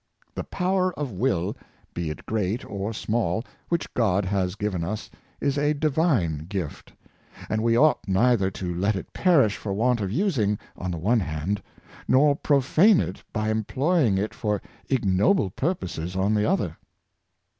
[0.33, 1.55] The power of will,
[1.93, 6.91] be it great or small, which God has given us, is a Divine gift;
[7.51, 11.19] and we ought neither to let it perish for want of using, on the one
[11.19, 11.61] hand,
[12.07, 14.59] nor profane it by employing it for
[14.89, 16.79] ignoble purposes, on the other.